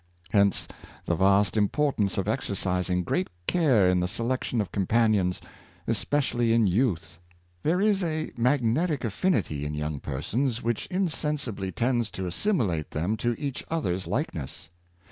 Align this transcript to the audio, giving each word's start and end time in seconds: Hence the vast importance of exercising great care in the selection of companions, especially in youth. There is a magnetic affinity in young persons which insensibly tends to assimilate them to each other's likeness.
Hence 0.31 0.67
the 1.05 1.13
vast 1.15 1.55
importance 1.55 2.17
of 2.17 2.27
exercising 2.27 3.03
great 3.03 3.29
care 3.45 3.87
in 3.87 3.99
the 3.99 4.07
selection 4.07 4.59
of 4.59 4.71
companions, 4.71 5.39
especially 5.85 6.53
in 6.53 6.65
youth. 6.65 7.19
There 7.61 7.79
is 7.79 8.03
a 8.03 8.31
magnetic 8.35 9.03
affinity 9.03 9.63
in 9.63 9.75
young 9.75 9.99
persons 9.99 10.63
which 10.63 10.87
insensibly 10.87 11.71
tends 11.71 12.09
to 12.17 12.25
assimilate 12.25 12.89
them 12.89 13.15
to 13.17 13.39
each 13.39 13.63
other's 13.69 14.07
likeness. 14.07 14.71